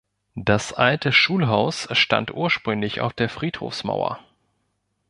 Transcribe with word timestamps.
Das 0.33 0.73
alte 0.73 1.11
Schulhaus 1.11 1.87
stand 1.91 2.33
ursprünglich 2.33 3.01
auf 3.01 3.13
der 3.13 3.29
Friedhofsmauer. 3.29 4.19